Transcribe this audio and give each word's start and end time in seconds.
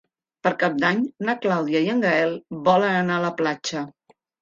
Per 0.45 0.51
Cap 0.63 0.79
d'Any 0.83 1.03
na 1.27 1.35
Clàudia 1.45 1.83
i 1.85 1.93
en 1.99 2.03
Gaël 2.07 2.35
volen 2.71 3.01
anar 3.07 3.23
a 3.23 3.27
la 3.29 3.35
platja. 3.45 3.89